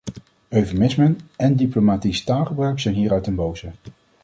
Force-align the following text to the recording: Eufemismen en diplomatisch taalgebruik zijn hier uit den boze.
Eufemismen 0.49 1.19
en 1.35 1.55
diplomatisch 1.55 2.23
taalgebruik 2.23 2.79
zijn 2.79 2.95
hier 2.95 3.11
uit 3.11 3.25
den 3.25 3.35
boze. 3.35 3.71